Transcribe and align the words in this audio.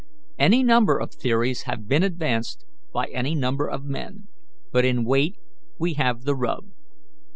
Any 0.39 0.63
number 0.63 0.97
of 0.97 1.11
theories 1.11 1.65
have 1.65 1.87
been 1.87 2.01
advanced 2.01 2.65
by 2.91 3.05
any 3.13 3.35
number 3.35 3.69
of 3.69 3.83
men, 3.83 4.29
but 4.71 4.83
in 4.83 5.05
weight 5.05 5.37
we 5.77 5.93
have 5.93 6.23
the 6.23 6.33
rub. 6.35 6.71